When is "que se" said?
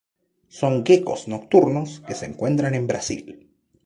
1.99-2.25